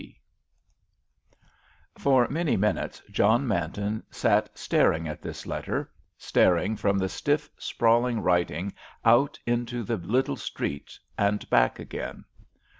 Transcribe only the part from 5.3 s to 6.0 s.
letter,